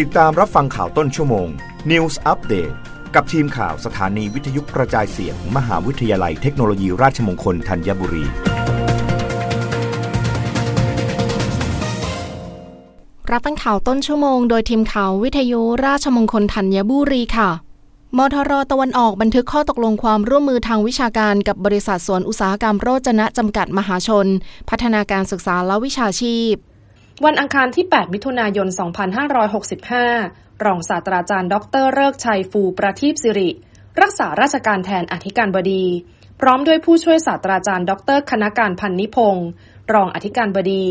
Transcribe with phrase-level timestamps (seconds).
[0.00, 1.48] ติดตามรับฟังข่าวต้นชั่วโมง
[1.90, 2.74] News Update
[3.14, 8.24] กับทีมข่าวสถานีวิทยุกระจายเสียงมมหาวิทยาลัยเทคโนโลยีราชมงคลธัญบุรี
[13.30, 17.50] รับฟังข่าวต้นชั่วโมงโดยทีมข่าววิทยุราชมงคลธัญบุรีค่ะ
[18.18, 24.26] มทรตะวันออกบันทึกข้อตกลงความร่วมมือทางวิชาการกับบริษัทสวนอุตสาหกรรมโรจนะจำกัดมหาชน
[24.68, 26.54] พัฒนาการศึกษาและวิชาชีพ
[27.26, 28.68] วันอังคารที่ 8 มิถุนายน
[29.86, 33.50] 2565 รองศาสตราจารย์ ดรเลิกชัยฟูประทีปสิริ
[34.00, 35.84] รักษาราชการแทนอธิการบดี
[36.40, 39.48] พร้อมด้วยผู้ช่วยศาสตราจารย์ ดรคณการพันนิพงศ์
[39.92, 40.84] รองอธิการบดี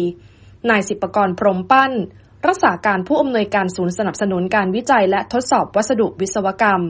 [0.69, 1.91] นายสิปกรพรมปั้น
[2.47, 6.81] รักษาการผู้อำนวยการศูนย์สนับสนุนการวิจัยและทดสอบวัสดุวิศวกรรม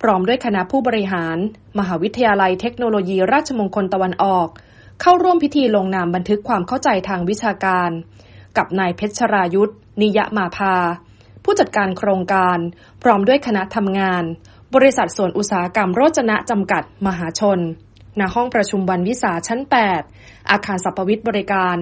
[0.00, 1.36] พร้อมด้วยคณะผู้บริหาร
[1.78, 4.48] มหาวิทยาลัยเทคโนโลยีราชมงคลตะวันออก
[5.00, 7.92] เข้าร่วมพิธีลงนามบันทึกความเข้าใจทางวิชาการ
[8.56, 10.76] กับนายเพชรรายุทธนิยมาภา
[11.44, 12.58] ผู้จัดการโครงการ
[13.02, 14.24] พร้อมด้วยคณะทำงาน
[14.74, 17.58] บริษัทส่วนอุตสาหกรรมโรจนะจำกัดมหาชน
[18.20, 19.60] ณห้องประชุมวันวิสาชั้น
[20.06, 21.76] 8 อาคารสัพวิทย์บริการ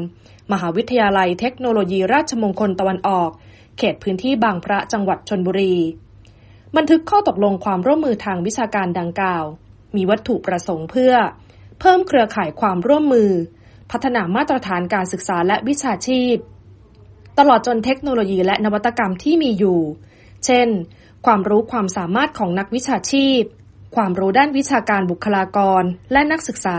[0.52, 3.30] มหาวิทยาลัยเทคโนโลยีราชมงคลตะวันออก
[3.78, 5.74] เขตพื้นที่บางพระจังหวัดชนบุรี
[6.76, 9.44] บันทึกข้อตกลงความร่วมมือทางวิชาการดังกล่าว
[9.96, 11.14] มีวัตถุประสงค์เพื่อ
[11.80, 13.30] เพิ่มเครือข่ายความร่วมมือ
[13.90, 16.36] พัฒนามาตรฐานการศึกษาและวิชาชีพ
[17.40, 19.80] ตลอดจนเทคโนโลยีและนวัตกรรมที่มีอยู่
[20.46, 20.68] เช่น
[21.26, 23.42] ความรู้ความสามารถของนักวิชาชีพ
[23.96, 25.82] ความรู้ด้านวิชาการบุคลากร
[26.12, 26.78] และนักศึกษา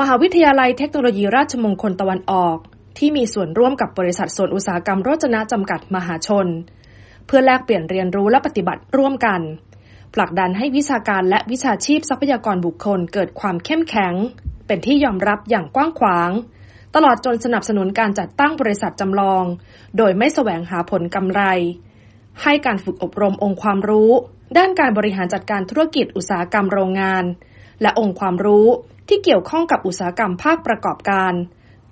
[0.00, 2.58] มหาวิทยาลัยเทคโนโลยีราชมงคลตะวันออก
[2.98, 6.46] ที่มีส่วนร่วมกับบริษัทส่วนอุตสาหกรรมโรจนะจำกัดมหาชน
[7.26, 9.40] เพื่อแลกเปลี่ยนเรียนรู้และปฏิบัติร่วมกัน
[10.14, 14.14] ผลักดันให้วิชาการและวิชาชีพทรัพยากรบุคคลเกิดความเข้มแข็ง
[14.66, 16.30] เป็นที่ยอมรับอย่างกว้างขวาง
[16.98, 19.44] ตลอดจนสนับสนุนการจัดตั้งบริษัทจำลอง
[19.96, 21.42] โดยไม่แสวงหาผลกำไร
[22.42, 24.10] ให้การฝึกอบรมองค์ความรู้
[24.56, 27.24] ด้านการบริหารจัดการธุรกิจอุตสาหกรรมโรงงาน
[27.82, 28.68] และองค์ความรู้
[29.08, 31.32] ที่เกี่ยวข้องกับอุตสาหกรรมภาคประกอบการ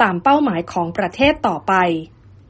[0.03, 1.73] ตามเป้าหมายของประเทศต่อไป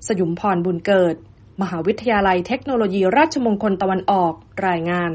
[0.06, 1.14] สยุมพรบุญเกิด
[1.60, 4.32] มหาวิทยาลัยเทคโนโลยีราชมงคลตะวันออก
[4.68, 5.12] รายงาน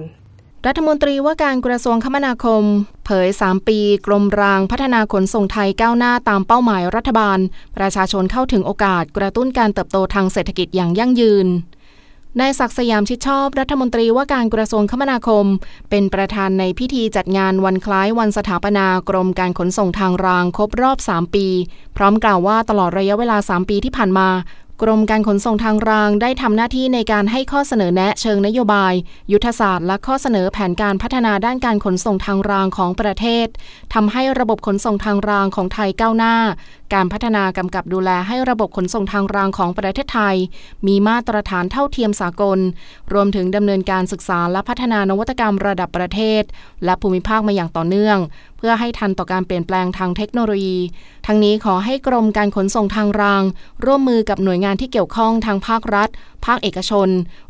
[0.68, 2.64] รัฐมนตรีว่าการกระทรวงคมนาคม
[3.06, 7.40] เผย 3 ปี กรมรางพัฒนาขนส่งไทยก้าวหน้าตามเป้าหมายรัฐบาล
[7.78, 11.47] ประชาชนเข้าถึงโอกาสกระตุ้นการเติบโตทางเศรษฐกิจอย่างยั่งยืน
[12.40, 15.46] นายศักสยามชิดชอบรัฐมนตรีว่าการกระทรวงคมนาคม
[15.90, 21.47] เป็นประธานในพิธีจัดงานวันคล้ายวันสถาปนากรมการขนส่งทางรางครบรอบ 3 ปี
[21.97, 24.28] พร้อมกล่าวว่าตลอดระยะเวลา 3 ปีที่ผ่านมา
[24.81, 28.94] กรมการขนส่งทางรางได้ทำหน้าที่ในการให้ข้อเสนอแนะเชิงนโยบาย
[29.31, 33.47] ยุทธศาสตร์และข้อเสนอแผนการพัฒนาด้านการขนส่งทางรางของประเทศ
[33.94, 36.35] ทำให้ระบบขนส่งทางรางของไทยก้าวหน้า
[36.94, 40.35] การพัฒนากำกับดูแลให้ระบบขนส่งทางรางของประเทศไทย
[40.88, 42.59] มีมาตรฐานเท่าเทียมสากล
[43.13, 46.44] รวมถึงดำเนินการศึกษาและพัฒนานวัตกรรมระดับประเทศ
[46.85, 48.19] และภูมิภาคมาอย่างต่อเนื่อง
[48.57, 50.78] เพื่อให้ทันต่อการเปลี่ยนแปลงทางเทคโนโลยี
[51.28, 53.44] ทั้งนี้ขอให้กรมการขนส่งทางราง
[53.85, 56.09] ร่วมมือกับหน่วยงานานที่เกี่ยวข้องทางภาครัฐ
[56.46, 57.09] ภาคเอกชน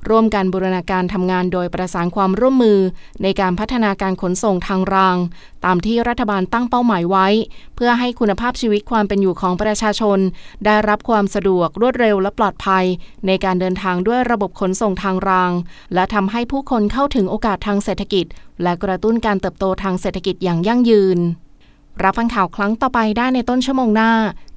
[0.09, 2.79] ร่วมกันบูรณาการทำงานโดยประสานความร่วมมือ
[3.23, 5.17] ในการพัฒนาการขนส่งทางราง
[5.65, 7.27] ตามที่รัฐบาลตั้งเป้าหมายไว้
[7.75, 10.19] เพื่อให้คุณภาพชีวิตความเป็นอยู่ของประชาชน
[10.65, 12.85] ได้รับความสะดวกรวดเร็วและปลอดภัย
[13.27, 15.51] ในการเดินทางด้วยระบบขนส่งทางราง
[15.93, 18.25] และทำให้ผู้คนเข้าถึงโอกาสทางเศรษฐกิจ
[18.63, 21.19] และกระตุ้นการเติบโตทางเศรษฐกิจอย่างยั่งยืน
[22.03, 24.11] รับฟังข่าวครั้งต่อไปได้ในต้นชั่วโมงหน้า